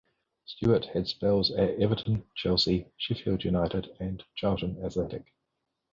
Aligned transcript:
Stuart 0.45 0.85
had 0.95 1.07
spells 1.07 1.51
at 1.51 1.79
Everton, 1.79 2.25
Chelsea, 2.33 2.87
Sheffield 2.97 3.43
United 3.43 3.91
and 3.99 4.23
Charlton 4.33 4.83
Athletic. 4.83 5.31